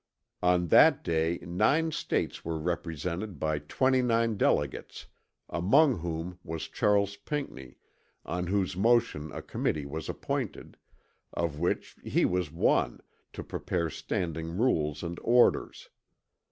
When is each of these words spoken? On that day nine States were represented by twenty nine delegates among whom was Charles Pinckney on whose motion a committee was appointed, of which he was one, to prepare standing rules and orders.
On 0.41 0.69
that 0.69 1.03
day 1.03 1.37
nine 1.43 1.91
States 1.91 2.43
were 2.43 2.57
represented 2.57 3.39
by 3.39 3.59
twenty 3.59 4.01
nine 4.01 4.35
delegates 4.35 5.05
among 5.47 5.99
whom 5.99 6.39
was 6.43 6.67
Charles 6.67 7.17
Pinckney 7.17 7.77
on 8.25 8.47
whose 8.47 8.75
motion 8.75 9.31
a 9.31 9.43
committee 9.43 9.85
was 9.85 10.09
appointed, 10.09 10.75
of 11.33 11.59
which 11.59 11.97
he 12.03 12.25
was 12.25 12.51
one, 12.51 13.01
to 13.33 13.43
prepare 13.43 13.91
standing 13.91 14.57
rules 14.57 15.03
and 15.03 15.19
orders. 15.21 15.89